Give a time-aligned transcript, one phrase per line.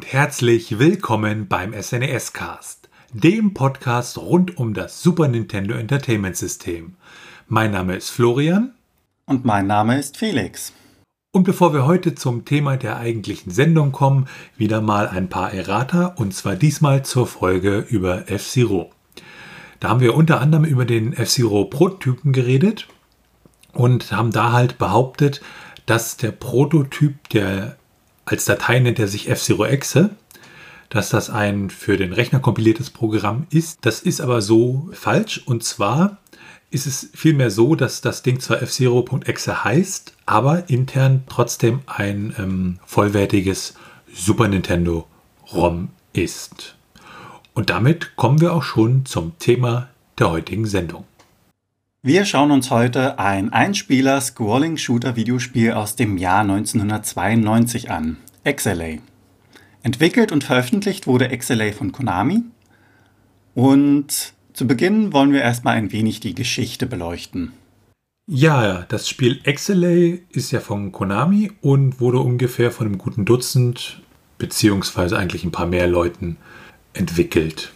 [0.00, 6.94] Und herzlich willkommen beim SNES Cast, dem Podcast rund um das Super Nintendo Entertainment System.
[7.48, 8.72] Mein Name ist Florian.
[9.26, 10.72] Und mein Name ist Felix.
[11.32, 16.14] Und bevor wir heute zum Thema der eigentlichen Sendung kommen, wieder mal ein paar Errata
[16.16, 18.90] und zwar diesmal zur Folge über F-Zero.
[19.80, 22.88] Da haben wir unter anderem über den F-Zero Prototypen geredet
[23.74, 25.42] und haben da halt behauptet,
[25.84, 27.76] dass der Prototyp, der
[28.30, 30.10] als Datei nennt er sich F-Zero Exe,
[30.88, 33.80] dass das ein für den Rechner kompiliertes Programm ist.
[33.82, 36.18] Das ist aber so falsch und zwar
[36.70, 42.78] ist es vielmehr so, dass das Ding zwar F-Zero.exe heißt, aber intern trotzdem ein ähm,
[42.86, 43.74] vollwertiges
[44.14, 45.08] Super Nintendo
[45.52, 46.76] ROM ist.
[47.52, 49.88] Und damit kommen wir auch schon zum Thema
[50.20, 51.04] der heutigen Sendung.
[52.02, 59.00] Wir schauen uns heute ein Einspieler-Scrolling-Shooter-Videospiel aus dem Jahr 1992 an, XLA.
[59.82, 62.40] Entwickelt und veröffentlicht wurde XLA von Konami
[63.54, 67.52] und zu Beginn wollen wir erstmal ein wenig die Geschichte beleuchten.
[68.26, 74.00] Ja, das Spiel XLA ist ja von Konami und wurde ungefähr von einem guten Dutzend,
[74.38, 76.38] beziehungsweise eigentlich ein paar mehr Leuten
[76.94, 77.74] entwickelt.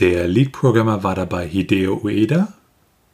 [0.00, 2.54] Der Lead-Programmer war dabei Hideo Ueda.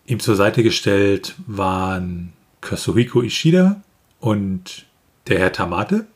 [0.09, 3.83] Ihm zur Seite gestellt waren Kazuhiko Ishida
[4.21, 4.87] und
[5.27, 6.07] der Herr Tamate.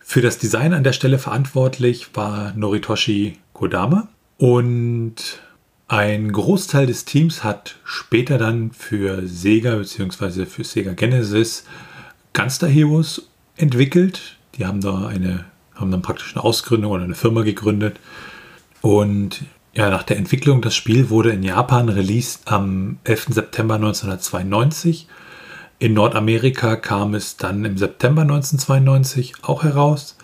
[0.00, 5.40] Für das Design an der Stelle verantwortlich war Noritoshi Kodama und
[5.88, 10.44] ein Großteil des Teams hat später dann für Sega bzw.
[10.44, 11.64] für Sega Genesis
[12.34, 14.36] Gunstar Heroes entwickelt.
[14.56, 17.98] Die haben da eine, haben dann praktisch eine Ausgründung oder eine Firma gegründet.
[18.82, 19.40] Und
[19.78, 23.26] ja, nach der Entwicklung das Spiel wurde in Japan released am 11.
[23.30, 25.06] September 1992.
[25.78, 30.16] In Nordamerika kam es dann im September 1992 auch heraus.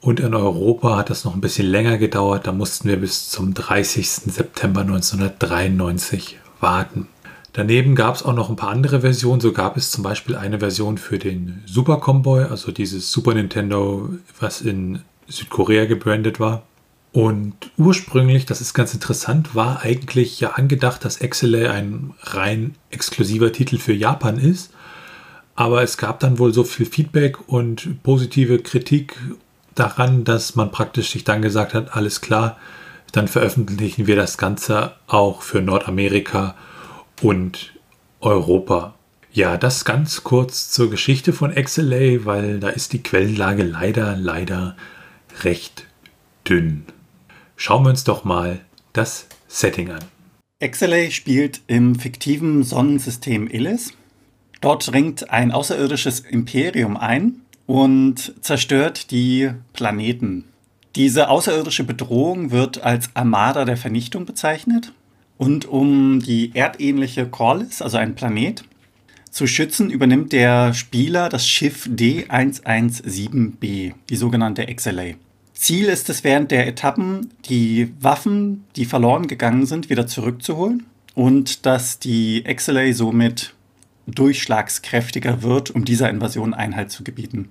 [0.00, 2.48] Und in Europa hat das noch ein bisschen länger gedauert.
[2.48, 4.08] Da mussten wir bis zum 30.
[4.08, 7.06] September 1993 warten.
[7.52, 9.40] Daneben gab es auch noch ein paar andere Versionen.
[9.40, 14.08] So gab es zum Beispiel eine Version für den Super Comboy, also dieses Super Nintendo,
[14.40, 16.64] was in Südkorea gebrandet war.
[17.16, 23.52] Und ursprünglich, das ist ganz interessant, war eigentlich ja angedacht, dass XLA ein rein exklusiver
[23.52, 24.70] Titel für Japan ist.
[25.54, 29.16] Aber es gab dann wohl so viel Feedback und positive Kritik
[29.74, 32.58] daran, dass man praktisch sich dann gesagt hat, alles klar,
[33.12, 36.54] dann veröffentlichen wir das Ganze auch für Nordamerika
[37.22, 37.72] und
[38.20, 38.92] Europa.
[39.32, 44.76] Ja, das ganz kurz zur Geschichte von XLA, weil da ist die Quellenlage leider, leider
[45.44, 45.86] recht
[46.46, 46.84] dünn.
[47.56, 48.60] Schauen wir uns doch mal
[48.92, 50.04] das Setting an.
[50.64, 53.92] XLA spielt im fiktiven Sonnensystem Illis.
[54.60, 60.44] Dort ringt ein außerirdisches Imperium ein, und zerstört die Planeten.
[60.94, 64.92] Diese außerirdische Bedrohung wird als Armada der Vernichtung bezeichnet.
[65.36, 68.64] Und um die erdähnliche Corliss, also ein Planet,
[69.30, 75.16] zu schützen, übernimmt der Spieler das Schiff D117B, die sogenannte XLA.
[75.56, 80.84] Ziel ist es während der Etappen, die Waffen, die verloren gegangen sind, wieder zurückzuholen
[81.14, 83.54] und dass die XLA somit
[84.06, 87.48] durchschlagskräftiger wird, um dieser Invasion Einhalt zu gebieten.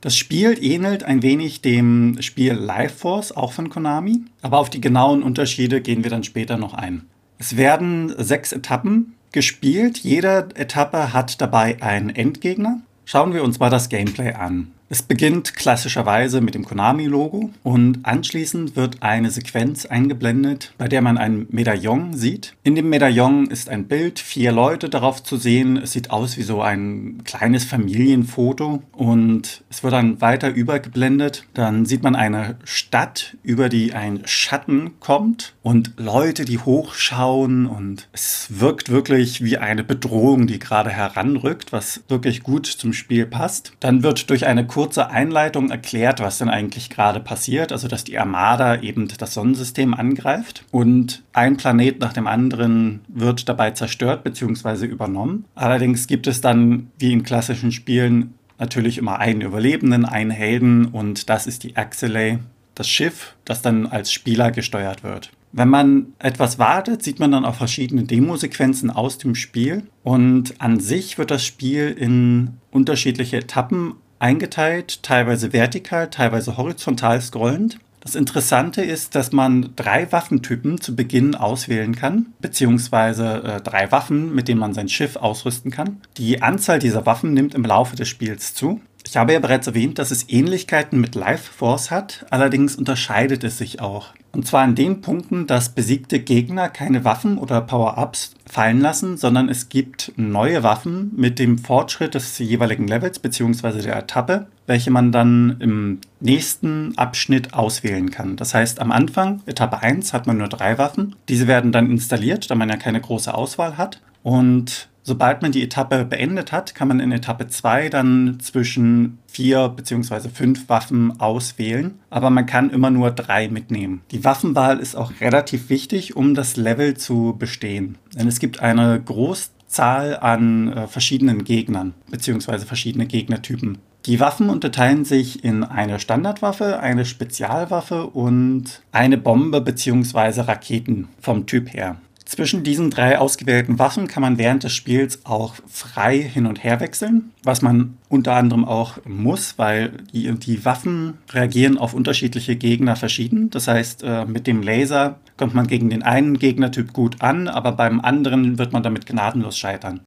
[0.00, 4.80] Das Spiel ähnelt ein wenig dem Spiel Life Force, auch von Konami, aber auf die
[4.80, 7.06] genauen Unterschiede gehen wir dann später noch ein.
[7.38, 9.98] Es werden sechs Etappen gespielt.
[9.98, 12.80] Jede Etappe hat dabei einen Endgegner.
[13.04, 14.72] Schauen wir uns mal das Gameplay an.
[14.94, 21.18] Es beginnt klassischerweise mit dem Konami-Logo und anschließend wird eine Sequenz eingeblendet, bei der man
[21.18, 22.54] ein Medaillon sieht.
[22.62, 25.78] In dem Medaillon ist ein Bild, vier Leute darauf zu sehen.
[25.78, 31.44] Es sieht aus wie so ein kleines Familienfoto und es wird dann weiter übergeblendet.
[31.54, 38.06] Dann sieht man eine Stadt, über die ein Schatten kommt und Leute, die hochschauen und
[38.12, 43.72] es wirkt wirklich wie eine Bedrohung, die gerade heranrückt, was wirklich gut zum Spiel passt.
[43.80, 47.72] Dann wird durch eine kurze Einleitung erklärt, was denn eigentlich gerade passiert.
[47.72, 53.48] Also, dass die Armada eben das Sonnensystem angreift und ein Planet nach dem anderen wird
[53.48, 54.86] dabei zerstört bzw.
[54.86, 55.44] übernommen.
[55.54, 61.28] Allerdings gibt es dann, wie in klassischen Spielen, natürlich immer einen Überlebenden, einen Helden und
[61.28, 62.38] das ist die Axelay,
[62.74, 65.30] das Schiff, das dann als Spieler gesteuert wird.
[65.56, 69.84] Wenn man etwas wartet, sieht man dann auch verschiedene Demosequenzen aus dem Spiel.
[70.02, 77.78] Und an sich wird das Spiel in unterschiedliche Etappen eingeteilt, teilweise vertikal, teilweise horizontal scrollend.
[78.00, 84.34] Das Interessante ist, dass man drei Waffentypen zu Beginn auswählen kann, beziehungsweise äh, drei Waffen,
[84.34, 86.02] mit denen man sein Schiff ausrüsten kann.
[86.18, 88.82] Die Anzahl dieser Waffen nimmt im Laufe des Spiels zu.
[89.14, 93.58] Ich habe ja bereits erwähnt, dass es Ähnlichkeiten mit Life Force hat, allerdings unterscheidet es
[93.58, 94.08] sich auch.
[94.32, 99.48] Und zwar in den Punkten, dass besiegte Gegner keine Waffen oder Power-Ups fallen lassen, sondern
[99.48, 103.82] es gibt neue Waffen mit dem Fortschritt des jeweiligen Levels bzw.
[103.82, 108.34] der Etappe, welche man dann im nächsten Abschnitt auswählen kann.
[108.34, 111.14] Das heißt, am Anfang, Etappe 1, hat man nur drei Waffen.
[111.28, 114.00] Diese werden dann installiert, da man ja keine große Auswahl hat.
[114.24, 119.68] Und Sobald man die Etappe beendet hat, kann man in Etappe 2 dann zwischen vier
[119.68, 120.30] bzw.
[120.30, 124.00] fünf Waffen auswählen, aber man kann immer nur drei mitnehmen.
[124.12, 127.98] Die Waffenwahl ist auch relativ wichtig, um das Level zu bestehen.
[128.14, 132.60] Denn es gibt eine Großzahl an äh, verschiedenen Gegnern bzw.
[132.60, 133.76] verschiedene Gegnertypen.
[134.06, 140.42] Die Waffen unterteilen sich in eine Standardwaffe, eine Spezialwaffe und eine Bombe bzw.
[140.42, 141.96] Raketen vom Typ her.
[142.24, 146.80] Zwischen diesen drei ausgewählten Waffen kann man während des Spiels auch frei hin und her
[146.80, 152.96] wechseln, was man unter anderem auch muss, weil die, die Waffen reagieren auf unterschiedliche Gegner
[152.96, 153.50] verschieden.
[153.50, 157.72] Das heißt, äh, mit dem Laser kommt man gegen den einen Gegnertyp gut an, aber
[157.72, 160.00] beim anderen wird man damit gnadenlos scheitern.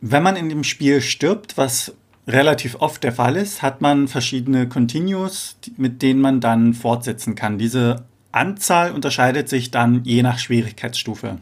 [0.00, 1.94] Wenn man in dem Spiel stirbt, was
[2.26, 7.58] relativ oft der Fall ist, hat man verschiedene Continues, mit denen man dann fortsetzen kann.
[7.58, 8.04] Diese
[8.38, 11.38] Anzahl unterscheidet sich dann je nach Schwierigkeitsstufe.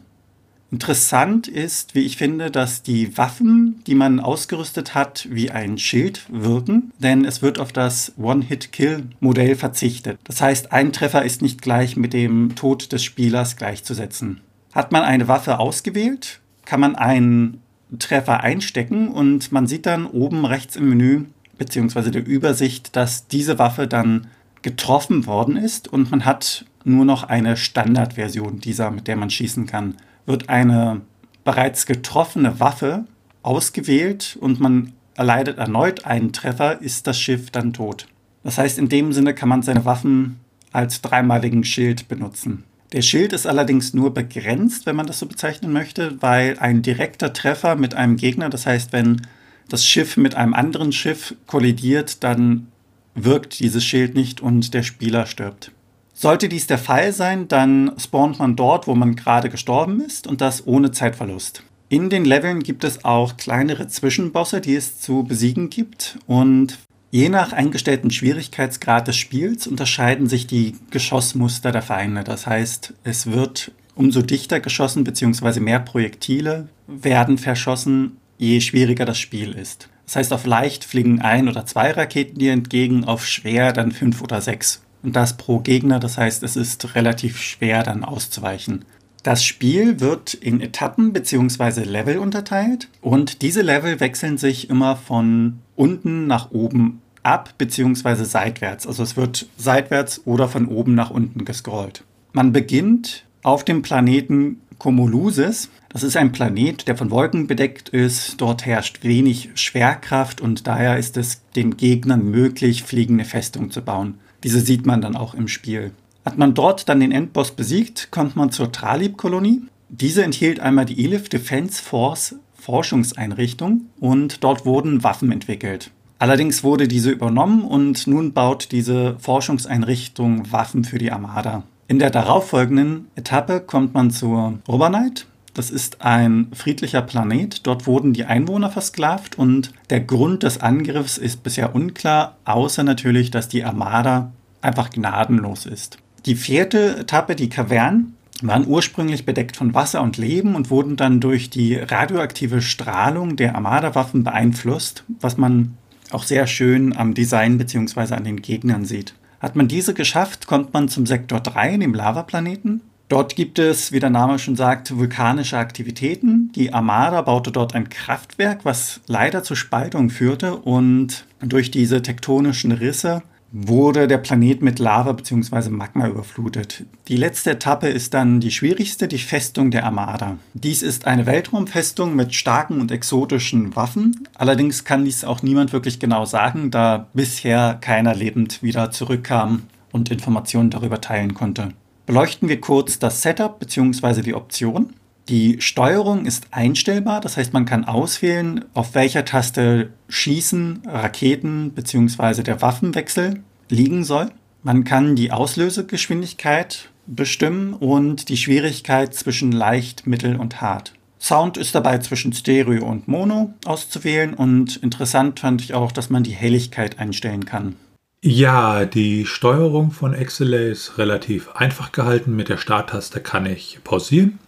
[0.73, 6.27] Interessant ist, wie ich finde, dass die Waffen, die man ausgerüstet hat, wie ein Schild
[6.29, 10.19] wirken, denn es wird auf das One-Hit-Kill-Modell verzichtet.
[10.25, 14.41] Das heißt, ein Treffer ist nicht gleich mit dem Tod des Spielers gleichzusetzen.
[14.75, 17.63] Hat man eine Waffe ausgewählt, kann man einen
[18.01, 21.25] Treffer einstecken und man sieht dann oben rechts im Menü
[21.59, 22.11] bzw.
[22.11, 24.27] der Übersicht, dass diese Waffe dann
[24.63, 29.67] getroffen worden ist und man hat nur noch eine Standardversion dieser, mit der man schießen
[29.67, 29.97] kann.
[30.25, 31.03] Wird eine
[31.45, 33.05] bereits getroffene Waffe
[33.43, 38.07] ausgewählt und man erleidet erneut einen Treffer, ist das Schiff dann tot.
[38.45, 40.37] Das heißt, in dem Sinne kann man seine Waffen
[40.73, 42.65] als dreimaligen Schild benutzen.
[42.93, 47.33] Der Schild ist allerdings nur begrenzt, wenn man das so bezeichnen möchte, weil ein direkter
[47.33, 49.23] Treffer mit einem Gegner, das heißt, wenn
[49.69, 52.69] das Schiff mit einem anderen Schiff kollidiert, dann
[53.15, 55.73] wirkt dieses Schild nicht und der Spieler stirbt.
[56.19, 60.41] Sollte dies der Fall sein, dann spawnt man dort, wo man gerade gestorben ist und
[60.41, 61.63] das ohne Zeitverlust.
[61.91, 66.79] In den Leveln gibt es auch kleinere Zwischenbosse, die es zu besiegen gibt und
[67.11, 72.25] je nach eingestellten Schwierigkeitsgrad des Spiels unterscheiden sich die Geschossmuster der Feinde.
[72.25, 75.61] Das heißt, es wird umso dichter geschossen bzw.
[75.61, 79.91] mehr Projektile werden verschossen, je schwieriger das Spiel ist.
[80.07, 84.23] Das heißt, auf leicht fliegen ein oder zwei Raketen dir entgegen, auf schwer dann fünf
[84.23, 86.01] oder sechs und das pro Gegner.
[86.01, 88.85] Das heißt, es ist relativ schwer dann auszuweichen.
[89.23, 91.85] Das Spiel wird in Etappen bzw.
[91.85, 98.25] Level unterteilt und diese Level wechseln sich immer von unten nach oben ab bzw.
[98.25, 98.87] seitwärts.
[98.87, 102.05] Also es wird seitwärts oder von oben nach unten gescrollt.
[102.33, 105.71] Man beginnt auf dem Planeten Cumulusis.
[105.89, 108.41] Das ist ein Planet, der von Wolken bedeckt ist.
[108.41, 114.19] Dort herrscht wenig Schwerkraft und daher ist es den Gegnern möglich, fliegende Festungen zu bauen.
[114.47, 115.91] Diese sieht man dann auch im Spiel.
[116.25, 119.63] Hat man dort dann den Endboss besiegt, kommt man zur Tralib-Kolonie.
[119.89, 125.91] Diese enthielt einmal die Elif Defense Force Forschungseinrichtung und dort wurden Waffen entwickelt.
[126.21, 131.65] Allerdings wurde diese übernommen und nun baut diese Forschungseinrichtung Waffen für die Armada.
[131.89, 135.27] In der darauffolgenden Etappe kommt man zur Obernight.
[135.55, 137.67] Das ist ein friedlicher Planet.
[137.67, 143.33] Dort wurden die Einwohner versklavt und der Grund des Angriffs ist bisher unklar, außer natürlich,
[143.33, 144.33] dass die Armada
[144.67, 145.99] einfach gnadenlos ist.
[146.27, 151.21] Die vierte Etappe, die Kavernen, waren ursprünglich bedeckt von Wasser und Leben und wurden dann
[151.21, 155.77] durch die radioaktive Strahlung der Armada-Waffen beeinflusst, was man
[156.11, 158.15] auch sehr schön am Design bzw.
[158.15, 159.15] an den Gegnern sieht.
[159.41, 162.81] Hat man diese geschafft, kommt man zum Sektor 3, dem Lavaplaneten.
[163.09, 166.51] Dort gibt es, wie der Name schon sagt, vulkanische Aktivitäten.
[166.55, 172.73] Die Armada baute dort ein Kraftwerk, was leider zur Spaltung führte und durch diese tektonischen
[172.73, 173.23] Risse
[173.53, 175.71] wurde der Planet mit Lava bzw.
[175.71, 176.85] Magma überflutet.
[177.09, 180.37] Die letzte Etappe ist dann die schwierigste, die Festung der Armada.
[180.55, 184.29] Dies ist eine Weltraumfestung mit starken und exotischen Waffen.
[184.35, 189.63] Allerdings kann dies auch niemand wirklich genau sagen, da bisher keiner lebend wieder zurückkam
[189.93, 191.73] und Informationen darüber teilen konnte
[192.07, 194.23] beleuchten wir kurz das Setup bzw.
[194.23, 194.95] die Option.
[195.29, 202.45] Die Steuerung ist einstellbar, das heißt man kann auswählen, auf welcher Taste Schießen, Raketen bzw.
[202.45, 204.31] der Waffenwechsel liegen soll.
[204.63, 210.93] Man kann die Auslösegeschwindigkeit bestimmen und die Schwierigkeit zwischen leicht, mittel und hart.
[211.19, 216.23] Sound ist dabei zwischen Stereo und Mono auszuwählen und interessant fand ich auch, dass man
[216.23, 217.75] die Helligkeit einstellen kann.
[218.23, 222.35] Ja, die Steuerung von XLA ist relativ einfach gehalten.
[222.35, 224.39] Mit der Starttaste kann ich pausieren.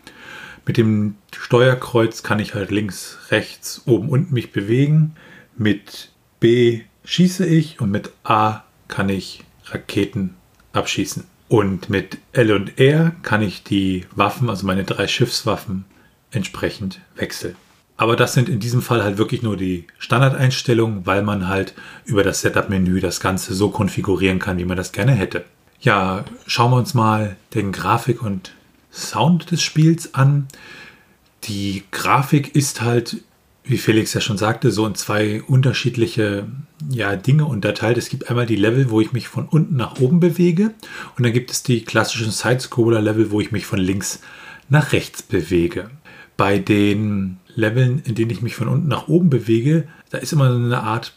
[0.69, 5.15] Mit dem Steuerkreuz kann ich halt links, rechts, oben, unten mich bewegen.
[5.57, 6.11] Mit
[6.41, 10.35] B schieße ich und mit A kann ich Raketen
[10.75, 11.25] abschießen.
[11.49, 15.87] Und mit L und R kann ich die Waffen, also meine drei Schiffswaffen,
[16.33, 17.57] entsprechend wechseln.
[17.97, 21.73] Aber das sind in diesem Fall halt wirklich nur die Standardeinstellungen, weil man halt
[22.05, 25.47] über das Setup-Menü das Ganze so konfigurieren kann, wie man das gerne hätte.
[25.81, 28.53] Ja, schauen wir uns mal den Grafik und
[28.91, 30.49] Sound des Spiels an.
[31.45, 33.19] Die Grafik ist halt,
[33.65, 36.47] wie Felix ja schon sagte, so in zwei unterschiedliche
[36.91, 37.99] ja, Dinge unterteilt.
[37.99, 40.75] Es gibt einmal die Level, wo ich mich von unten nach oben bewege
[41.17, 44.21] und dann gibt es die klassischen Sidescroller-Level, wo ich mich von links
[44.69, 45.91] nach rechts bewege.
[46.37, 50.51] Bei den Leveln, in denen ich mich von unten nach oben bewege, da ist immer
[50.51, 51.13] so eine Art,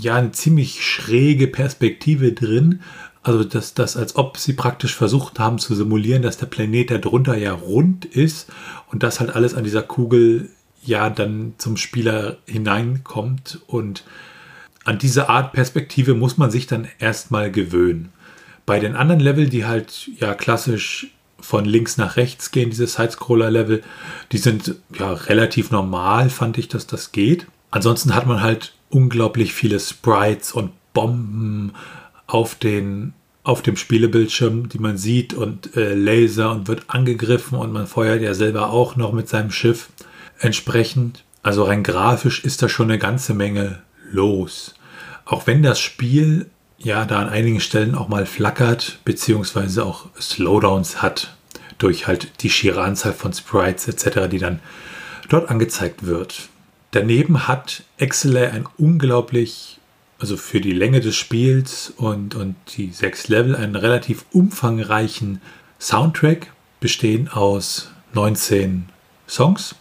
[0.00, 2.80] ja, eine ziemlich schräge Perspektive drin.
[3.22, 7.36] Also, dass das, als ob sie praktisch versucht haben zu simulieren, dass der Planet darunter
[7.36, 8.48] ja rund ist
[8.90, 10.50] und das halt alles an dieser Kugel
[10.84, 13.60] ja dann zum Spieler hineinkommt.
[13.66, 14.02] Und
[14.84, 18.12] an diese Art Perspektive muss man sich dann erstmal gewöhnen.
[18.66, 21.08] Bei den anderen Level, die halt ja klassisch
[21.40, 23.82] von links nach rechts gehen, diese Sidescroller-Level,
[24.30, 27.46] die sind ja relativ normal, fand ich, dass das geht.
[27.70, 31.72] Ansonsten hat man halt unglaublich viele Sprites und Bomben
[32.32, 33.12] auf, den,
[33.44, 38.22] auf dem Spielebildschirm, die man sieht und äh, Laser und wird angegriffen und man feuert
[38.22, 39.90] ja selber auch noch mit seinem Schiff
[40.38, 41.24] entsprechend.
[41.42, 44.74] Also rein grafisch ist da schon eine ganze Menge los.
[45.26, 46.46] Auch wenn das Spiel
[46.78, 51.36] ja da an einigen Stellen auch mal flackert, beziehungsweise auch Slowdowns hat,
[51.76, 54.60] durch halt die schiere Anzahl von Sprites etc., die dann
[55.28, 56.48] dort angezeigt wird.
[56.92, 59.80] Daneben hat XLA ein unglaublich,
[60.22, 65.40] also für die Länge des Spiels und, und die sechs Level, einen relativ umfangreichen
[65.80, 68.84] Soundtrack, bestehen aus 19
[69.26, 69.74] Songs,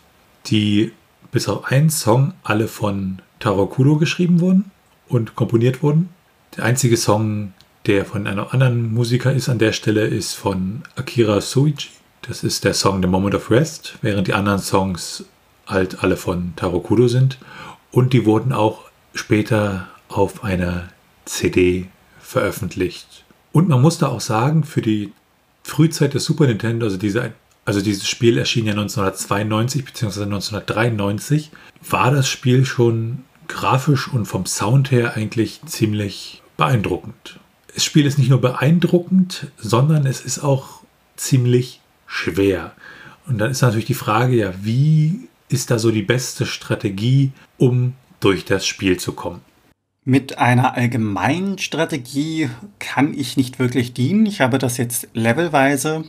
[0.47, 0.93] die
[1.31, 4.71] bis auf einen Song alle von Taro Kudo geschrieben wurden
[5.07, 6.09] und komponiert wurden.
[6.57, 7.53] Der einzige Song,
[7.85, 11.89] der von einem anderen Musiker ist an der Stelle, ist von Akira Soichi.
[12.23, 15.23] Das ist der Song The Moment of Rest, während die anderen Songs
[15.67, 17.37] halt alle von Taro Kudo sind.
[17.91, 20.89] Und die wurden auch später auf einer
[21.25, 21.87] CD
[22.19, 23.23] veröffentlicht.
[23.51, 25.11] Und man muss da auch sagen, für die
[25.63, 27.33] Frühzeit des Super Nintendo, also, diese,
[27.65, 30.23] also dieses Spiel erschien ja 1992 bzw.
[30.23, 31.51] 1993,
[31.89, 37.39] war das Spiel schon grafisch und vom Sound her eigentlich ziemlich beeindruckend.
[37.73, 40.81] Das Spiel ist nicht nur beeindruckend, sondern es ist auch
[41.15, 42.73] ziemlich schwer.
[43.27, 47.93] Und dann ist natürlich die Frage, ja, wie ist da so die beste Strategie, um
[48.19, 49.41] durch das Spiel zu kommen?
[50.03, 54.25] Mit einer allgemeinen Strategie kann ich nicht wirklich dienen.
[54.25, 56.05] Ich habe das jetzt levelweise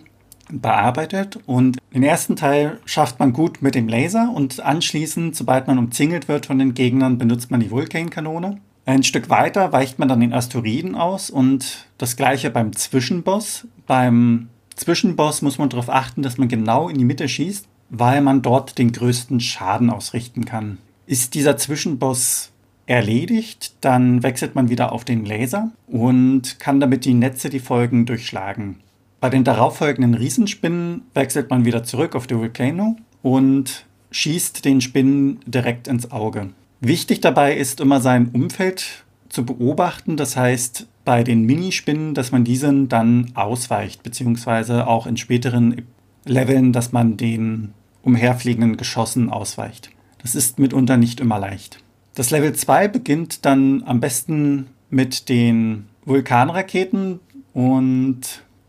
[0.51, 5.79] bearbeitet und den ersten Teil schafft man gut mit dem Laser und anschließend, sobald man
[5.79, 8.63] umzingelt wird von den Gegnern, benutzt man die Vulkankanone.
[8.87, 13.67] Ein Stück weiter weicht man dann den Asteroiden aus und das gleiche beim Zwischenboss.
[13.87, 18.41] Beim Zwischenboss muss man darauf achten, dass man genau in die Mitte schießt, weil man
[18.41, 20.79] dort den größten Schaden ausrichten kann.
[21.07, 22.52] Ist dieser Zwischenboss
[22.93, 28.05] erledigt, dann wechselt man wieder auf den Laser und kann damit die Netze, die folgen,
[28.05, 28.77] durchschlagen.
[29.19, 35.41] Bei den darauffolgenden Riesenspinnen wechselt man wieder zurück auf die Volcano und schießt den Spinnen
[35.47, 36.51] direkt ins Auge.
[36.81, 40.19] Wichtig dabei ist immer sein Umfeld zu beobachten.
[40.19, 45.83] Das heißt, bei den Minispinnen, dass man diesen dann ausweicht, beziehungsweise auch in späteren
[46.27, 47.73] Leveln, dass man den
[48.03, 49.91] umherfliegenden Geschossen ausweicht.
[50.21, 51.82] Das ist mitunter nicht immer leicht.
[52.15, 57.21] Das Level 2 beginnt dann am besten mit den Vulkanraketen
[57.55, 58.21] und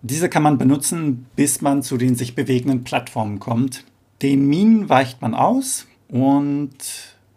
[0.02, 3.84] diese kann man benutzen, bis man zu den sich bewegenden Plattformen kommt.
[4.22, 6.74] Den Minen weicht man aus und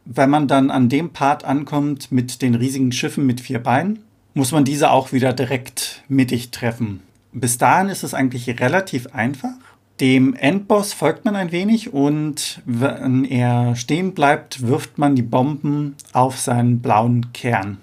[0.04, 4.00] wenn man dann an dem Part ankommt mit den riesigen Schiffen mit vier Beinen,
[4.34, 7.00] muss man diese auch wieder direkt mittig treffen.
[7.32, 9.54] Bis dahin ist es eigentlich relativ einfach.
[10.00, 15.96] Dem Endboss folgt man ein wenig und wenn er stehen bleibt, wirft man die Bomben
[16.12, 17.78] auf seinen blauen Kern.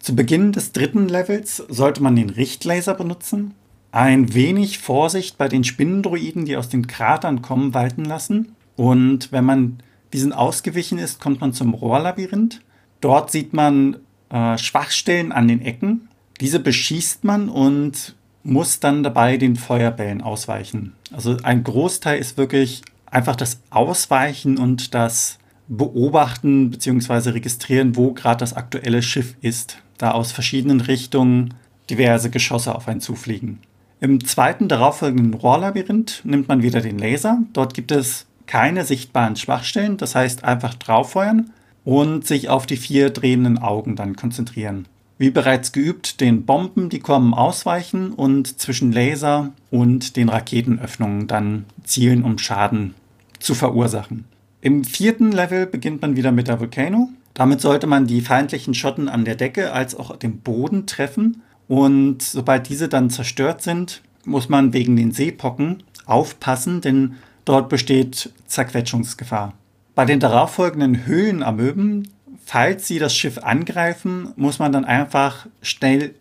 [0.00, 3.54] Zu Beginn des dritten Levels sollte man den Richtlaser benutzen,
[3.90, 8.54] ein wenig Vorsicht bei den Spinnendroiden, die aus den Kratern kommen, walten lassen.
[8.76, 9.78] Und wenn man
[10.12, 12.60] diesen ausgewichen ist, kommt man zum Rohrlabyrinth.
[13.00, 13.96] Dort sieht man
[14.28, 16.08] äh, Schwachstellen an den Ecken.
[16.40, 18.14] Diese beschießt man und
[18.46, 20.92] muss dann dabei den Feuerbällen ausweichen.
[21.12, 25.38] Also ein Großteil ist wirklich einfach das Ausweichen und das
[25.68, 27.30] Beobachten bzw.
[27.30, 31.54] registrieren, wo gerade das aktuelle Schiff ist, da aus verschiedenen Richtungen
[31.90, 33.58] diverse Geschosse auf einen zufliegen.
[34.00, 37.42] Im zweiten darauffolgenden Rohrlabyrinth nimmt man wieder den Laser.
[37.52, 41.50] Dort gibt es keine sichtbaren Schwachstellen, das heißt einfach drauffeuern
[41.84, 44.86] und sich auf die vier drehenden Augen dann konzentrieren.
[45.18, 51.64] Wie bereits geübt, den Bomben, die kommen, ausweichen und zwischen Laser und den Raketenöffnungen dann
[51.84, 52.94] zielen, um Schaden
[53.38, 54.26] zu verursachen.
[54.60, 57.08] Im vierten Level beginnt man wieder mit der Volcano.
[57.32, 61.42] Damit sollte man die feindlichen Schotten an der Decke als auch dem Boden treffen.
[61.68, 68.32] Und sobald diese dann zerstört sind, muss man wegen den Seepocken aufpassen, denn dort besteht
[68.46, 69.54] Zerquetschungsgefahr.
[69.94, 72.08] Bei den darauffolgenden Höhlenamöben,
[72.46, 76.14] falls sie das Schiff angreifen, muss man dann einfach schnell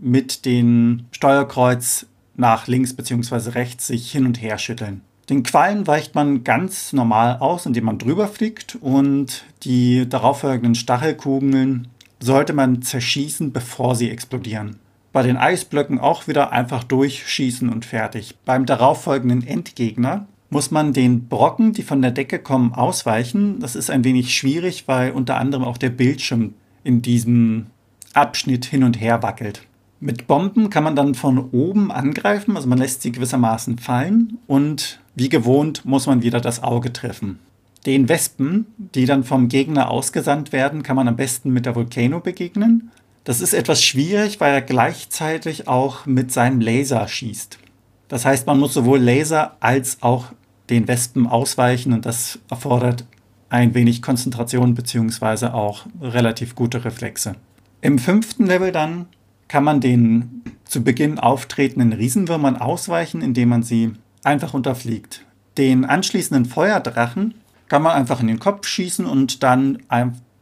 [0.00, 2.06] mit dem Steuerkreuz
[2.36, 3.50] nach links bzw.
[3.50, 5.00] rechts sich hin und her schütteln.
[5.28, 11.88] Den Quallen weicht man ganz normal aus, indem man drüber fliegt und die darauffolgenden Stachelkugeln
[12.18, 14.76] sollte man zerschießen, bevor sie explodieren.
[15.12, 18.36] Bei den Eisblöcken auch wieder einfach durchschießen und fertig.
[18.44, 23.60] Beim darauffolgenden Endgegner muss man den Brocken, die von der Decke kommen, ausweichen.
[23.60, 27.66] Das ist ein wenig schwierig, weil unter anderem auch der Bildschirm in diesem
[28.14, 29.62] Abschnitt hin und her wackelt.
[30.00, 35.00] Mit Bomben kann man dann von oben angreifen, also man lässt sie gewissermaßen fallen und
[35.16, 37.40] wie gewohnt muss man wieder das Auge treffen.
[37.84, 42.20] Den Wespen, die dann vom Gegner ausgesandt werden, kann man am besten mit der Volcano
[42.20, 42.90] begegnen.
[43.24, 47.58] Das ist etwas schwierig, weil er gleichzeitig auch mit seinem Laser schießt.
[48.06, 50.26] Das heißt, man muss sowohl Laser als auch
[50.70, 53.04] den Wespen ausweichen und das erfordert
[53.50, 55.46] ein wenig Konzentration bzw.
[55.46, 57.34] auch relativ gute Reflexe.
[57.80, 59.06] Im fünften Level dann
[59.48, 63.92] kann man den zu Beginn auftretenden Riesenwürmern ausweichen, indem man sie
[64.22, 65.24] einfach unterfliegt.
[65.56, 67.34] Den anschließenden Feuerdrachen
[67.68, 69.78] kann man einfach in den Kopf schießen und dann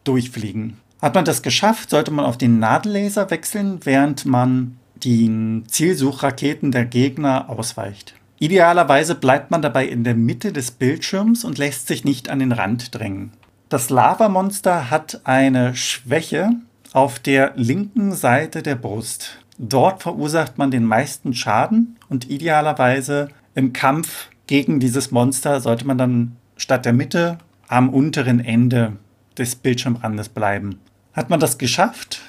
[0.04, 0.78] durchfliegen.
[1.00, 6.86] Hat man das geschafft, sollte man auf den Nadellaser wechseln, während man die Zielsuchraketen der
[6.86, 8.14] Gegner ausweicht.
[8.38, 12.52] Idealerweise bleibt man dabei in der Mitte des Bildschirms und lässt sich nicht an den
[12.52, 13.32] Rand drängen.
[13.68, 16.50] Das Lavamonster hat eine Schwäche
[16.92, 19.38] auf der linken Seite der Brust.
[19.58, 25.98] Dort verursacht man den meisten Schaden und idealerweise im Kampf gegen dieses Monster sollte man
[25.98, 28.92] dann statt der Mitte am unteren Ende
[29.36, 30.78] des Bildschirmrandes bleiben.
[31.12, 32.20] Hat man das geschafft,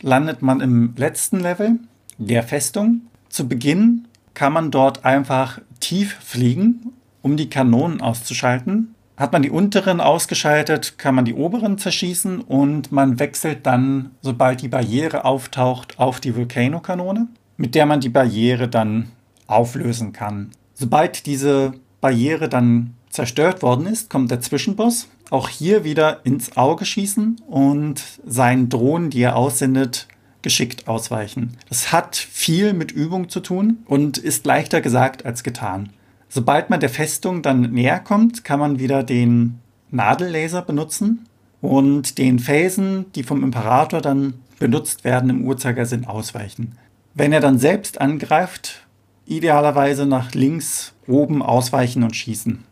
[0.00, 1.78] landet man im letzten Level
[2.18, 3.02] der Festung.
[3.28, 8.94] Zu Beginn kann man dort einfach tief fliegen, um die Kanonen auszuschalten.
[9.16, 14.60] Hat man die unteren ausgeschaltet, kann man die oberen zerschießen und man wechselt dann, sobald
[14.60, 19.10] die Barriere auftaucht, auf die Volcano-Kanone, mit der man die Barriere dann
[19.46, 20.50] auflösen kann.
[20.74, 21.72] Sobald diese
[22.02, 25.08] Barriere dann zerstört worden ist, kommt der Zwischenboss.
[25.30, 30.08] Auch hier wieder ins Auge schießen und seinen Drohnen, die er aussendet,
[30.46, 31.56] geschickt ausweichen.
[31.68, 35.88] Das hat viel mit Übung zu tun und ist leichter gesagt als getan.
[36.28, 39.58] Sobald man der Festung dann näher kommt, kann man wieder den
[39.90, 41.26] Nadellaser benutzen
[41.60, 46.78] und den Felsen, die vom Imperator dann benutzt werden, im Uhrzeigersinn ausweichen.
[47.12, 48.86] Wenn er dann selbst angreift,
[49.24, 52.62] idealerweise nach links oben ausweichen und schießen.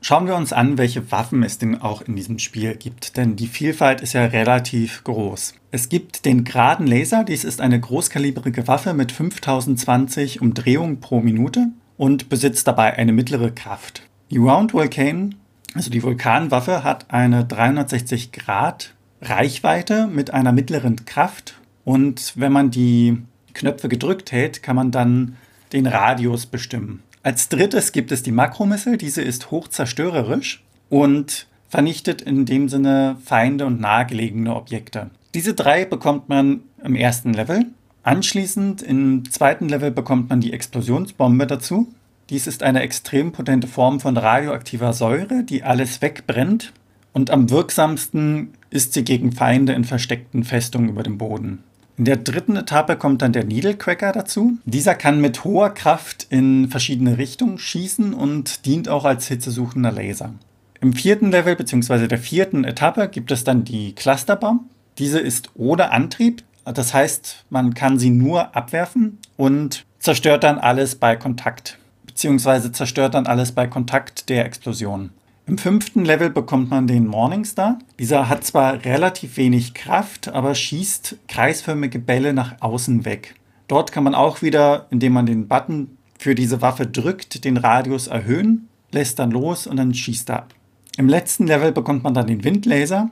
[0.00, 3.48] Schauen wir uns an, welche Waffen es denn auch in diesem Spiel gibt, denn die
[3.48, 5.54] Vielfalt ist ja relativ groß.
[5.72, 11.68] Es gibt den geraden Laser, dies ist eine großkalibrige Waffe mit 5020 Umdrehungen pro Minute
[11.96, 14.02] und besitzt dabei eine mittlere Kraft.
[14.30, 15.34] Die Round Vulcan,
[15.74, 22.70] also die Vulkanwaffe, hat eine 360 Grad Reichweite mit einer mittleren Kraft und wenn man
[22.70, 23.18] die
[23.52, 25.36] Knöpfe gedrückt hält, kann man dann
[25.72, 27.02] den Radius bestimmen.
[27.28, 28.96] Als drittes gibt es die Makromissel.
[28.96, 35.10] Diese ist hochzerstörerisch und vernichtet in dem Sinne Feinde und nahegelegene Objekte.
[35.34, 37.66] Diese drei bekommt man im ersten Level.
[38.02, 41.92] Anschließend im zweiten Level bekommt man die Explosionsbombe dazu.
[42.30, 46.72] Dies ist eine extrem potente Form von radioaktiver Säure, die alles wegbrennt.
[47.12, 51.62] Und am wirksamsten ist sie gegen Feinde in versteckten Festungen über dem Boden.
[51.98, 54.56] In der dritten Etappe kommt dann der Needle Cracker dazu.
[54.64, 60.32] Dieser kann mit hoher Kraft in verschiedene Richtungen schießen und dient auch als hitzesuchender Laser.
[60.80, 62.06] Im vierten Level bzw.
[62.06, 64.62] der vierten Etappe gibt es dann die Clusterbomb.
[64.98, 70.94] Diese ist ohne Antrieb, das heißt, man kann sie nur abwerfen und zerstört dann alles
[70.94, 75.10] bei Kontakt, beziehungsweise zerstört dann alles bei Kontakt der Explosion.
[75.48, 77.78] Im fünften Level bekommt man den Morningstar.
[77.98, 83.34] Dieser hat zwar relativ wenig Kraft, aber schießt kreisförmige Bälle nach außen weg.
[83.66, 88.08] Dort kann man auch wieder, indem man den Button für diese Waffe drückt, den Radius
[88.08, 90.54] erhöhen lässt dann los und dann schießt er ab.
[90.98, 93.10] Im letzten Level bekommt man dann den Windlaser.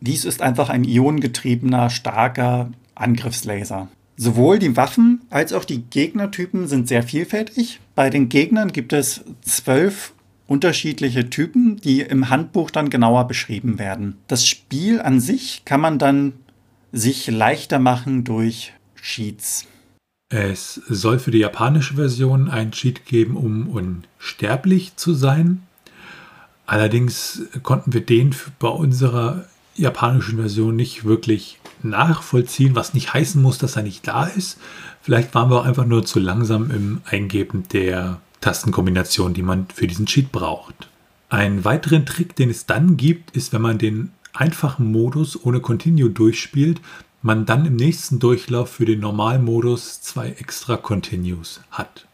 [0.00, 3.88] Dies ist einfach ein ionengetriebener, starker Angriffslaser.
[4.16, 7.80] Sowohl die Waffen als auch die Gegnertypen sind sehr vielfältig.
[7.94, 10.12] Bei den Gegnern gibt es zwölf
[10.48, 14.16] unterschiedliche Typen, die im Handbuch dann genauer beschrieben werden.
[14.26, 16.32] Das Spiel an sich kann man dann
[16.90, 19.66] sich leichter machen durch Cheats.
[20.30, 25.62] Es soll für die japanische Version einen Cheat geben, um unsterblich zu sein.
[26.66, 33.58] Allerdings konnten wir den bei unserer japanischen Version nicht wirklich nachvollziehen, was nicht heißen muss,
[33.58, 34.58] dass er nicht da ist.
[35.00, 39.86] Vielleicht waren wir auch einfach nur zu langsam im Eingeben der Tastenkombination, die man für
[39.86, 40.88] diesen Cheat braucht.
[41.28, 46.10] Ein weiteren Trick, den es dann gibt, ist, wenn man den einfachen Modus ohne Continue
[46.10, 46.80] durchspielt,
[47.22, 52.06] man dann im nächsten Durchlauf für den Normalmodus zwei extra Continues hat.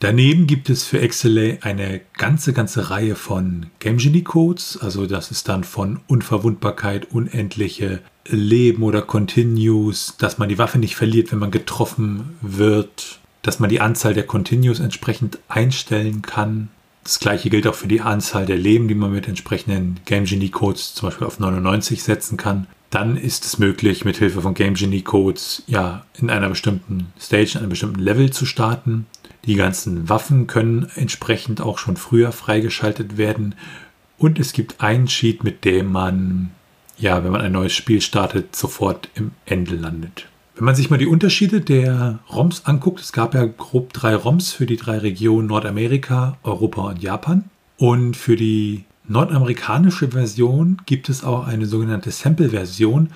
[0.00, 4.78] Daneben gibt es für XLA eine ganze, ganze Reihe von Game-Genie-Codes.
[4.80, 10.96] Also das ist dann von Unverwundbarkeit, unendliche Leben oder Continues, dass man die Waffe nicht
[10.96, 16.68] verliert, wenn man getroffen wird, dass man die Anzahl der Continues entsprechend einstellen kann.
[17.04, 20.50] Das gleiche gilt auch für die Anzahl der Leben, die man mit entsprechenden Game Genie
[20.50, 22.66] Codes zum Beispiel auf 99 setzen kann.
[22.90, 27.52] Dann ist es möglich, mit Hilfe von Game Genie Codes ja in einer bestimmten Stage,
[27.54, 29.06] in einem bestimmten Level zu starten.
[29.44, 33.54] Die ganzen Waffen können entsprechend auch schon früher freigeschaltet werden.
[34.18, 36.50] Und es gibt einen Cheat, mit dem man,
[36.98, 40.26] ja, wenn man ein neues Spiel startet, sofort im Ende landet.
[40.60, 44.52] Wenn man sich mal die Unterschiede der ROMs anguckt, es gab ja grob drei ROMs
[44.52, 47.44] für die drei Regionen Nordamerika, Europa und Japan.
[47.78, 53.08] Und für die nordamerikanische Version gibt es auch eine sogenannte Sample-Version.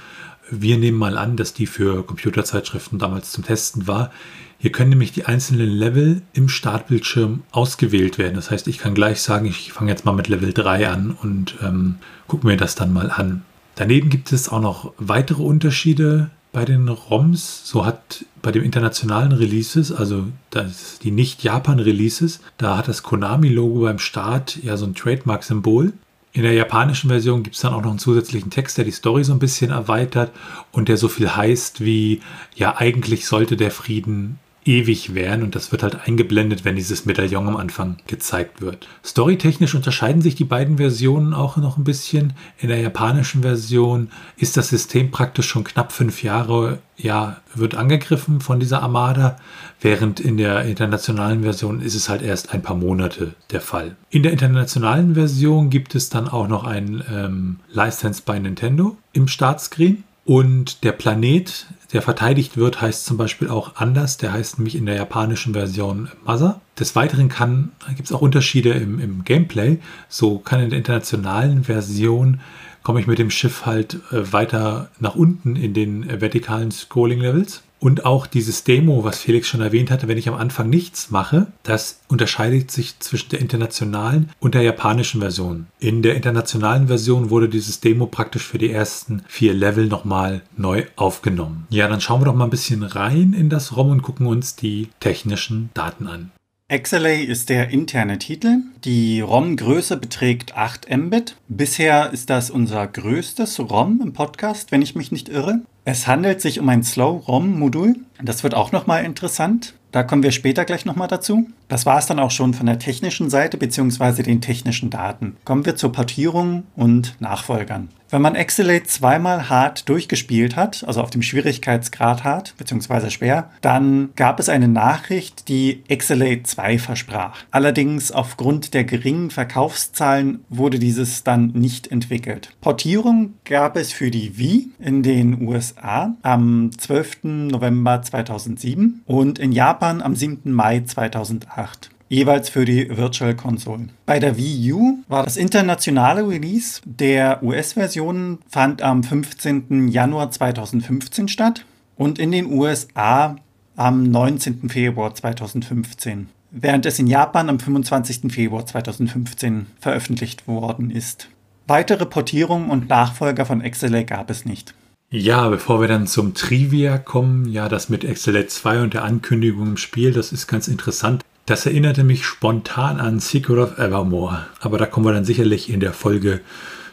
[0.51, 4.11] Wir nehmen mal an, dass die für Computerzeitschriften damals zum Testen war.
[4.57, 8.37] Hier können nämlich die einzelnen Level im Startbildschirm ausgewählt werden.
[8.37, 11.57] Das heißt, ich kann gleich sagen, ich fange jetzt mal mit Level 3 an und
[11.63, 13.45] ähm, gucke mir das dann mal an.
[13.75, 17.69] Daneben gibt es auch noch weitere Unterschiede bei den ROMs.
[17.69, 23.99] So hat bei den internationalen Releases, also das, die Nicht-Japan-Releases, da hat das Konami-Logo beim
[23.99, 25.93] Start ja so ein Trademark-Symbol.
[26.33, 29.23] In der japanischen Version gibt es dann auch noch einen zusätzlichen Text, der die Story
[29.23, 30.33] so ein bisschen erweitert
[30.73, 32.23] und der so viel heißt wie,
[32.57, 37.49] ja, eigentlich sollte der Frieden ewig wären und das wird halt eingeblendet, wenn dieses Medaillon
[37.49, 38.89] am Anfang gezeigt wird.
[39.05, 42.33] Storytechnisch unterscheiden sich die beiden Versionen auch noch ein bisschen.
[42.59, 48.41] In der japanischen Version ist das System praktisch schon knapp fünf Jahre, ja, wird angegriffen
[48.41, 49.37] von dieser Armada,
[49.81, 53.97] während in der internationalen Version ist es halt erst ein paar Monate der Fall.
[54.11, 59.29] In der internationalen Version gibt es dann auch noch ein ähm, License bei Nintendo im
[59.29, 60.05] Startscreen.
[60.25, 64.17] Und der Planet, der verteidigt wird, heißt zum Beispiel auch anders.
[64.17, 66.61] Der heißt nämlich in der japanischen Version Mother.
[66.79, 69.79] Des Weiteren gibt es auch Unterschiede im, im, Gameplay.
[70.09, 72.41] So kann in der internationalen Version
[72.83, 77.63] komme ich mit dem Schiff halt äh, weiter nach unten in den äh, vertikalen Scrolling-Levels.
[77.85, 81.49] Und auch dieses Demo, was Felix schon erwähnt hatte, wenn ich am Anfang nichts mache,
[81.65, 85.67] das unterscheidet sich zwischen der internationalen und der japanischen Version.
[85.81, 90.87] In der internationalen Version wurde dieses Demo praktisch für die ersten vier Level nochmal neu
[90.97, 91.67] aufgenommen.
[91.69, 94.57] Ja, dann schauen wir doch mal ein bisschen rein in das ROM und gucken uns
[94.57, 96.31] die technischen Daten an.
[96.73, 98.63] XLA ist der interne Titel.
[98.85, 101.37] Die ROM-Größe beträgt 8 Mbit.
[101.47, 105.61] Bisher ist das unser größtes ROM im Podcast, wenn ich mich nicht irre.
[105.85, 107.97] Es handelt sich um ein Slow-ROM-Modul.
[108.23, 109.75] Das wird auch nochmal interessant.
[109.93, 111.51] Da kommen wir später gleich nochmal dazu.
[111.69, 114.23] Das war es dann auch schon von der technischen Seite bzw.
[114.23, 115.37] den technischen Daten.
[115.45, 117.91] Kommen wir zur Portierung und Nachfolgern.
[118.11, 123.11] Wenn man Excelate zweimal hart durchgespielt hat, also auf dem Schwierigkeitsgrad hart bzw.
[123.11, 127.39] schwer, dann gab es eine Nachricht, die Excelate 2 versprach.
[127.51, 132.51] Allerdings aufgrund der geringen Verkaufszahlen wurde dieses dann nicht entwickelt.
[132.61, 137.25] Portierung gab es für die Wii in den USA am 12.
[137.25, 140.53] November 2007 und in Japan am 7.
[140.53, 143.89] Mai 2008 jeweils für die Virtual Console.
[144.07, 149.89] Bei der Wii U war das internationale Release der US-Version fand am 15.
[149.89, 151.65] Januar 2015 statt
[151.97, 153.37] und in den USA
[153.77, 154.69] am 19.
[154.69, 158.33] Februar 2015, während es in Japan am 25.
[158.33, 161.29] Februar 2015 veröffentlicht worden ist.
[161.67, 164.75] Weitere Portierungen und Nachfolger von XLA gab es nicht.
[165.11, 169.69] Ja, bevor wir dann zum Trivia kommen, ja, das mit XLA 2 und der Ankündigung
[169.69, 171.23] im Spiel, das ist ganz interessant.
[171.47, 175.81] Das erinnerte mich spontan an Secret of Evermore, aber da kommen wir dann sicherlich in
[175.81, 176.41] der Folge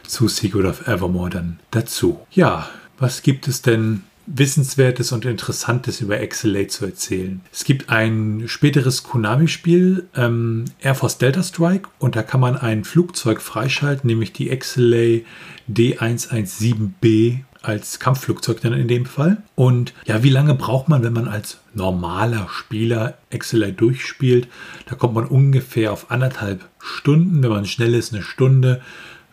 [0.06, 2.20] zu Secret of Evermore dann dazu.
[2.30, 7.40] Ja, was gibt es denn Wissenswertes und Interessantes über XLA zu erzählen.
[7.52, 12.84] Es gibt ein späteres Konami-Spiel, ähm, Air Force Delta Strike, und da kann man ein
[12.84, 15.22] Flugzeug freischalten, nämlich die XLA
[15.68, 19.42] D117B als Kampfflugzeug dann in dem Fall.
[19.54, 24.48] Und ja, wie lange braucht man, wenn man als normaler Spieler XLA durchspielt?
[24.86, 28.82] Da kommt man ungefähr auf anderthalb Stunden, wenn man schnell ist, eine Stunde.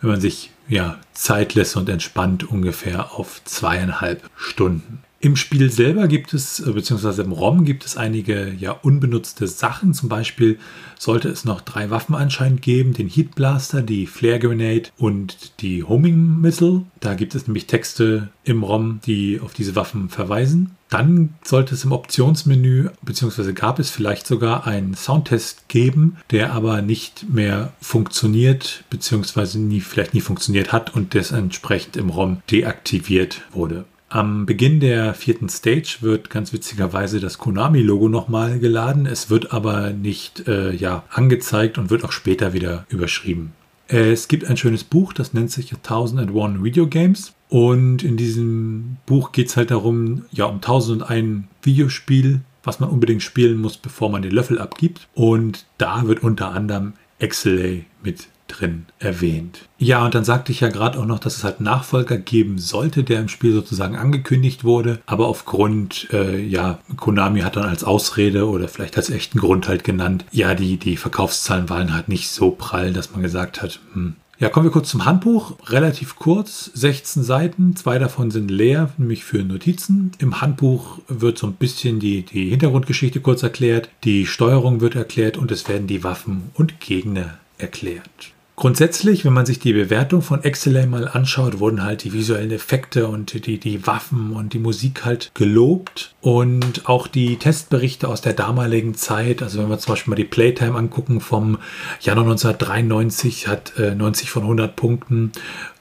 [0.02, 5.04] Wenn man sich ja, Zeit lässt und entspannt ungefähr auf zweieinhalb Stunden.
[5.22, 9.94] Im Spiel selber gibt es, äh, beziehungsweise im ROM gibt es einige ja unbenutzte Sachen.
[9.94, 10.58] Zum Beispiel
[10.98, 15.84] sollte es noch drei Waffen anscheinend geben: den Heat Blaster, die Flare Grenade und die
[15.84, 16.84] Homing Missile.
[17.02, 20.78] Da gibt es nämlich Texte im ROM, die auf diese Waffen verweisen.
[20.88, 26.82] Dann sollte es im Optionsmenü, beziehungsweise gab es vielleicht sogar einen Soundtest geben, der aber
[26.82, 33.42] nicht mehr funktioniert, beziehungsweise nie, vielleicht nie funktioniert hat und das entsprechend im ROM deaktiviert
[33.52, 33.84] wurde.
[34.12, 39.06] Am Beginn der vierten Stage wird ganz witzigerweise das Konami-Logo nochmal geladen.
[39.06, 43.54] Es wird aber nicht äh, ja, angezeigt und wird auch später wieder überschrieben.
[43.88, 47.34] Es gibt ein schönes Buch, das nennt sich A Thousand and One Video Games.
[47.50, 53.22] Und in diesem Buch geht es halt darum, ja, um 1001 Videospiel, was man unbedingt
[53.22, 55.08] spielen muss, bevor man den Löffel abgibt.
[55.13, 56.93] Und da wird unter anderem
[57.24, 59.68] XLA mit drin erwähnt.
[59.78, 63.04] Ja, und dann sagte ich ja gerade auch noch, dass es halt Nachfolger geben sollte,
[63.04, 65.00] der im Spiel sozusagen angekündigt wurde.
[65.06, 69.84] Aber aufgrund, äh, ja, Konami hat dann als Ausrede oder vielleicht als echten Grund halt
[69.84, 74.16] genannt, ja, die, die Verkaufszahlen waren halt nicht so prall, dass man gesagt hat, hm,
[74.40, 75.58] ja, kommen wir kurz zum Handbuch.
[75.68, 77.76] Relativ kurz, 16 Seiten.
[77.76, 80.14] Zwei davon sind leer, nämlich für Notizen.
[80.18, 85.36] Im Handbuch wird so ein bisschen die, die Hintergrundgeschichte kurz erklärt, die Steuerung wird erklärt
[85.36, 88.32] und es werden die Waffen und Gegner erklärt.
[88.60, 93.08] Grundsätzlich, wenn man sich die Bewertung von XLA mal anschaut, wurden halt die visuellen Effekte
[93.08, 96.13] und die, die Waffen und die Musik halt gelobt.
[96.19, 100.26] Und auch die Testberichte aus der damaligen Zeit, also wenn wir zum Beispiel mal die
[100.26, 101.58] Playtime angucken vom
[102.02, 105.32] Januar 1993, hat äh, 90 von 100 Punkten.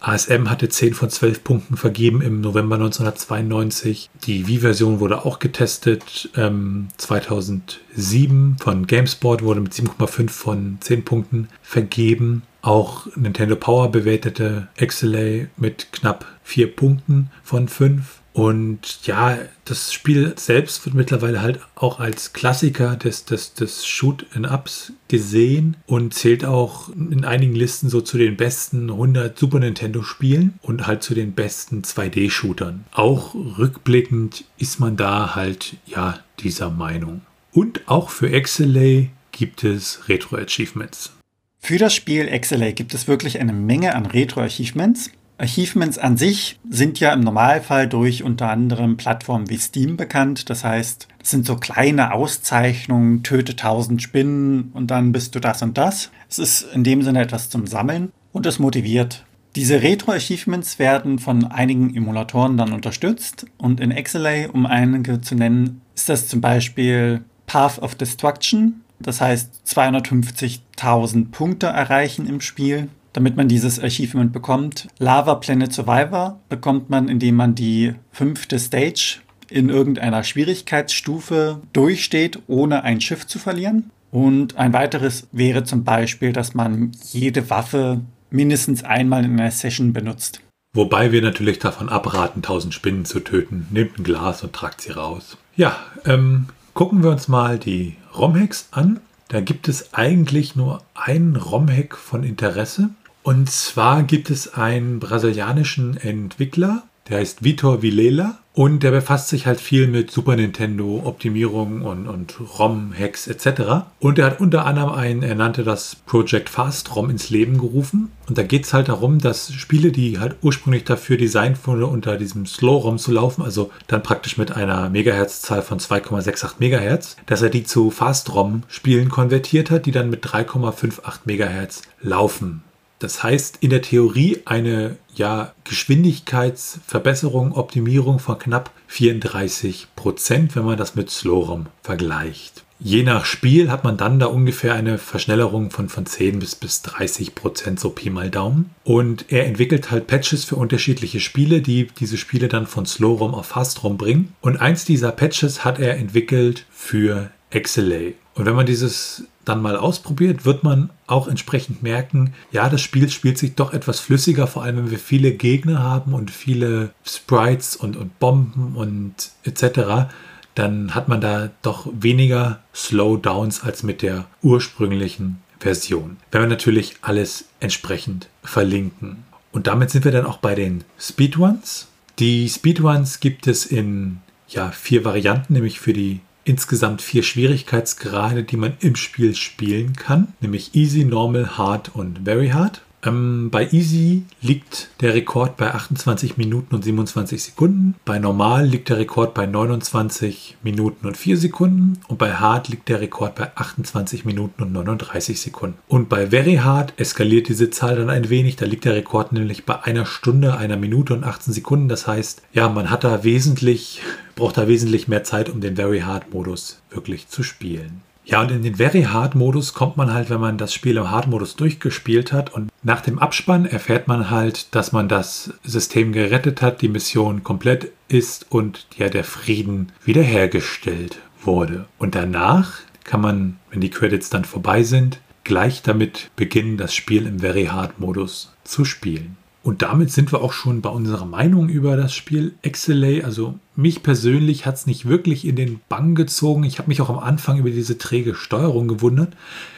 [0.00, 4.10] ASM hatte 10 von 12 Punkten vergeben im November 1992.
[4.24, 6.30] Die Wii-Version wurde auch getestet.
[6.36, 12.42] Ähm, 2007 von GameSpot wurde mit 7,5 von 10 Punkten vergeben.
[12.62, 18.17] Auch Nintendo Power bewertete XLA mit knapp vier Punkten von fünf.
[18.38, 24.92] Und ja, das Spiel selbst wird mittlerweile halt auch als Klassiker des, des, des Shoot-in-Ups
[25.08, 30.86] gesehen und zählt auch in einigen Listen so zu den besten 100 Super Nintendo-Spielen und
[30.86, 32.84] halt zu den besten 2D-Shootern.
[32.92, 37.22] Auch rückblickend ist man da halt, ja, dieser Meinung.
[37.50, 41.10] Und auch für XLA gibt es Retro-Achievements.
[41.58, 45.10] Für das Spiel XLA gibt es wirklich eine Menge an Retro-Achievements.
[45.38, 50.50] Achievements an sich sind ja im Normalfall durch unter anderem Plattformen wie Steam bekannt.
[50.50, 55.62] Das heißt, es sind so kleine Auszeichnungen, töte 1000 Spinnen und dann bist du das
[55.62, 56.10] und das.
[56.28, 59.24] Es ist in dem Sinne etwas zum Sammeln und es motiviert.
[59.54, 65.80] Diese Retro-Achievements werden von einigen Emulatoren dann unterstützt und in XLA, um einige zu nennen,
[65.94, 73.36] ist das zum Beispiel Path of Destruction, das heißt 250.000 Punkte erreichen im Spiel, damit
[73.36, 74.88] man dieses Achievement bekommt.
[74.98, 79.18] Lava Planet Survivor bekommt man, indem man die fünfte Stage
[79.50, 83.90] in irgendeiner Schwierigkeitsstufe durchsteht, ohne ein Schiff zu verlieren.
[84.10, 89.92] Und ein weiteres wäre zum Beispiel, dass man jede Waffe mindestens einmal in einer Session
[89.92, 90.40] benutzt.
[90.74, 93.66] Wobei wir natürlich davon abraten, 1000 Spinnen zu töten.
[93.70, 95.38] Nehmt ein Glas und tragt sie raus.
[95.56, 99.00] Ja, ähm, gucken wir uns mal die ROM-Hacks an.
[99.28, 102.90] Da gibt es eigentlich nur einen ROM-Hack von Interesse.
[103.22, 109.46] Und zwar gibt es einen brasilianischen Entwickler, der heißt Vitor Vilela und der befasst sich
[109.46, 113.86] halt viel mit Super Nintendo Optimierung und, und ROM-Hacks etc.
[114.00, 118.10] Und er hat unter anderem ein, er nannte das Project Fast ROM ins Leben gerufen.
[118.28, 122.16] Und da geht es halt darum, dass Spiele, die halt ursprünglich dafür designt wurden, unter
[122.16, 127.42] diesem Slow ROM zu laufen, also dann praktisch mit einer Megahertz-Zahl von 2,68 Megahertz, dass
[127.42, 132.64] er die zu Fast ROM Spielen konvertiert hat, die dann mit 3,58 Megahertz laufen.
[132.98, 140.78] Das heißt in der Theorie eine ja, Geschwindigkeitsverbesserung, Optimierung von knapp 34 Prozent, wenn man
[140.78, 142.64] das mit Slowrom vergleicht.
[142.80, 146.82] Je nach Spiel hat man dann da ungefähr eine Verschnellerung von, von 10 bis, bis
[146.82, 148.70] 30 Prozent, so Pi mal Daumen.
[148.84, 153.46] Und er entwickelt halt Patches für unterschiedliche Spiele, die diese Spiele dann von Slowrom auf
[153.46, 154.32] Fastrom bringen.
[154.40, 158.12] Und eins dieser Patches hat er entwickelt für XLA.
[158.34, 163.08] Und wenn man dieses dann mal ausprobiert, wird man auch entsprechend merken, ja, das Spiel
[163.10, 167.74] spielt sich doch etwas flüssiger, vor allem wenn wir viele Gegner haben und viele Sprites
[167.74, 170.10] und, und Bomben und etc.,
[170.54, 176.16] dann hat man da doch weniger Slowdowns als mit der ursprünglichen Version.
[176.30, 179.24] Wenn wir natürlich alles entsprechend verlinken.
[179.52, 181.88] Und damit sind wir dann auch bei den Speedruns.
[182.18, 188.56] Die Speedruns gibt es in ja, vier Varianten, nämlich für die insgesamt vier Schwierigkeitsgrade, die
[188.56, 192.82] man im Spiel spielen kann, nämlich Easy, Normal, Hard und Very Hard.
[193.04, 197.94] Ähm, bei Easy liegt der Rekord bei 28 Minuten und 27 Sekunden.
[198.04, 202.00] Bei Normal liegt der Rekord bei 29 Minuten und 4 Sekunden.
[202.08, 205.78] Und bei Hard liegt der Rekord bei 28 Minuten und 39 Sekunden.
[205.86, 208.56] Und bei Very Hard eskaliert diese Zahl dann ein wenig.
[208.56, 211.88] Da liegt der Rekord nämlich bei einer Stunde, einer Minute und 18 Sekunden.
[211.88, 214.02] Das heißt, ja, man hat da wesentlich,
[214.34, 218.02] braucht da wesentlich mehr Zeit, um den Very Hard Modus wirklich zu spielen.
[218.28, 221.10] Ja, und in den Very Hard Modus kommt man halt, wenn man das Spiel im
[221.10, 226.12] Hard Modus durchgespielt hat und nach dem Abspann erfährt man halt, dass man das System
[226.12, 231.86] gerettet hat, die Mission komplett ist und ja der Frieden wiederhergestellt wurde.
[231.96, 237.26] Und danach kann man, wenn die Credits dann vorbei sind, gleich damit beginnen, das Spiel
[237.26, 239.37] im Very Hard Modus zu spielen.
[239.62, 243.22] Und damit sind wir auch schon bei unserer Meinung über das Spiel Excelay.
[243.22, 246.64] Also mich persönlich hat es nicht wirklich in den Bann gezogen.
[246.64, 249.34] Ich habe mich auch am Anfang über diese träge Steuerung gewundert.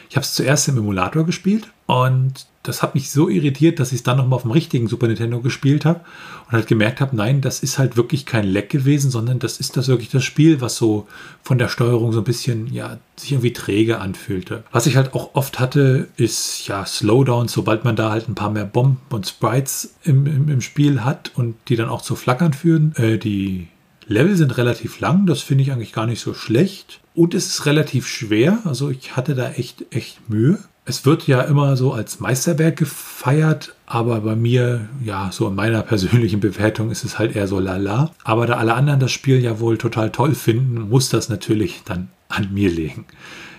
[0.08, 3.98] Ich habe es zuerst im Emulator gespielt und das hat mich so irritiert, dass ich
[3.98, 6.00] es dann nochmal auf dem richtigen Super Nintendo gespielt habe
[6.46, 9.78] und halt gemerkt habe, nein, das ist halt wirklich kein Leck gewesen, sondern das ist
[9.78, 11.06] das wirklich das Spiel, was so
[11.42, 14.64] von der Steuerung so ein bisschen, ja, sich irgendwie träge anfühlte.
[14.72, 18.50] Was ich halt auch oft hatte, ist ja Slowdown, sobald man da halt ein paar
[18.50, 22.52] mehr Bomben und Sprites im, im, im Spiel hat und die dann auch zu Flackern
[22.52, 22.94] führen.
[22.96, 23.68] Äh, die
[24.06, 27.00] Level sind relativ lang, das finde ich eigentlich gar nicht so schlecht.
[27.14, 30.58] Und es ist relativ schwer, also ich hatte da echt, echt Mühe
[30.90, 35.82] es wird ja immer so als Meisterwerk gefeiert, aber bei mir, ja, so in meiner
[35.82, 38.10] persönlichen Bewertung ist es halt eher so lala.
[38.24, 42.08] Aber da alle anderen das Spiel ja wohl total toll finden, muss das natürlich dann
[42.28, 43.04] an mir liegen.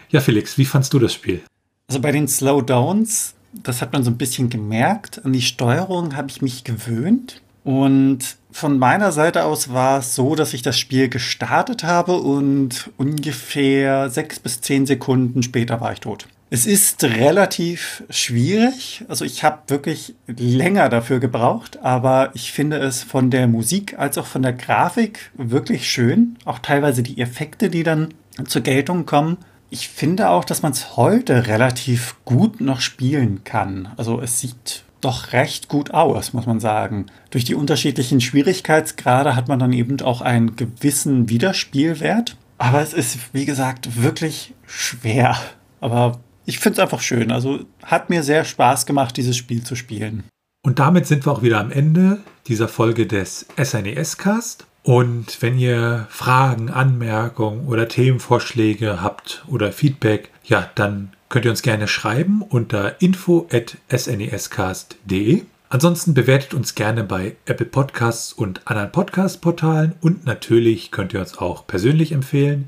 [0.10, 1.42] Ja, Felix, wie fandst du das Spiel?
[1.88, 5.24] Also bei den Slowdowns, das hat man so ein bisschen gemerkt.
[5.24, 7.42] An die Steuerung habe ich mich gewöhnt.
[7.64, 12.90] Und von meiner Seite aus war es so, dass ich das Spiel gestartet habe und
[12.98, 16.28] ungefähr sechs bis zehn Sekunden später war ich tot.
[16.54, 19.06] Es ist relativ schwierig.
[19.08, 24.18] Also ich habe wirklich länger dafür gebraucht, aber ich finde es von der Musik als
[24.18, 26.38] auch von der Grafik wirklich schön.
[26.44, 28.14] Auch teilweise die Effekte, die dann
[28.46, 29.38] zur Geltung kommen.
[29.70, 33.88] Ich finde auch, dass man es heute relativ gut noch spielen kann.
[33.96, 37.06] Also es sieht doch recht gut aus, muss man sagen.
[37.30, 42.36] Durch die unterschiedlichen Schwierigkeitsgrade hat man dann eben auch einen gewissen Wiederspielwert.
[42.58, 45.40] Aber es ist, wie gesagt, wirklich schwer.
[45.80, 47.32] Aber ich finde es einfach schön.
[47.32, 50.24] Also hat mir sehr Spaß gemacht, dieses Spiel zu spielen.
[50.64, 54.66] Und damit sind wir auch wieder am Ende dieser Folge des SNES Cast.
[54.84, 61.62] Und wenn ihr Fragen, Anmerkungen oder Themenvorschläge habt oder Feedback, ja, dann könnt ihr uns
[61.62, 65.44] gerne schreiben unter info@snescast.de.
[65.70, 71.38] Ansonsten bewertet uns gerne bei Apple Podcasts und anderen Podcast-Portalen und natürlich könnt ihr uns
[71.38, 72.68] auch persönlich empfehlen.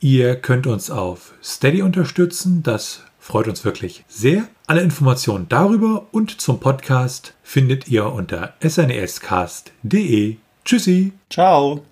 [0.00, 4.48] Ihr könnt uns auf Steady unterstützen, das Freut uns wirklich sehr.
[4.66, 10.36] Alle Informationen darüber und zum Podcast findet ihr unter snescast.de.
[10.64, 11.12] Tschüssi.
[11.28, 11.84] Ciao.